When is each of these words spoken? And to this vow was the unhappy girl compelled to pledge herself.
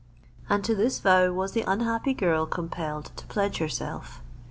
And 0.49 0.63
to 0.65 0.73
this 0.73 0.97
vow 0.99 1.31
was 1.31 1.51
the 1.51 1.61
unhappy 1.61 2.15
girl 2.15 2.47
compelled 2.47 3.11
to 3.17 3.27
pledge 3.27 3.57
herself. 3.59 4.23